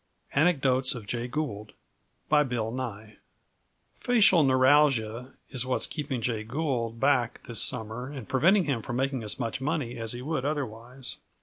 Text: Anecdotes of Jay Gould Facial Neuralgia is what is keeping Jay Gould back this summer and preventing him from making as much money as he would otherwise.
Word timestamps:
Anecdotes 0.33 0.95
of 0.95 1.05
Jay 1.05 1.27
Gould 1.27 1.73
Facial 2.27 2.73
Neuralgia 4.43 5.33
is 5.51 5.63
what 5.67 5.81
is 5.81 5.85
keeping 5.85 6.21
Jay 6.21 6.43
Gould 6.43 6.99
back 6.99 7.43
this 7.45 7.61
summer 7.61 8.09
and 8.09 8.27
preventing 8.27 8.63
him 8.63 8.81
from 8.81 8.95
making 8.95 9.21
as 9.21 9.39
much 9.39 9.61
money 9.61 9.97
as 9.97 10.13
he 10.13 10.23
would 10.23 10.43
otherwise. 10.43 11.17